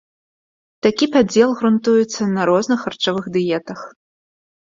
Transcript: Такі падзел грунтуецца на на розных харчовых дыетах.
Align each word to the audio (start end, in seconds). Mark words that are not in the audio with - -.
Такі 0.85 1.05
падзел 1.15 1.49
грунтуецца 1.59 2.21
на 2.29 2.33
на 2.39 2.43
розных 2.51 2.79
харчовых 2.87 3.25
дыетах. 3.35 3.79